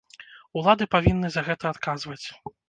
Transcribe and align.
Улады 0.61 0.87
павінны 0.95 1.31
за 1.35 1.41
гэта 1.51 1.65
адказваць. 1.73 2.25